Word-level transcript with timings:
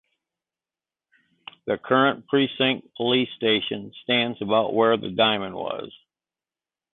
The 1.67 1.77
current 1.77 2.25
precinct 2.27 2.89
police 2.97 3.29
station 3.35 3.93
stands 4.01 4.41
about 4.41 4.73
where 4.73 4.97
the 4.97 5.11
diamond 5.11 5.53
was. 5.53 5.93